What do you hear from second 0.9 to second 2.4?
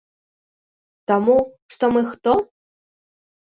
Таму што мы хто?